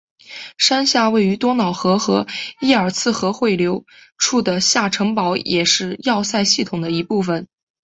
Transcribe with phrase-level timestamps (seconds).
[0.57, 2.25] 山下位于多瑙河和
[2.59, 3.85] 伊尔茨河汇流
[4.17, 7.47] 处的下城堡也是要塞系统的一部分。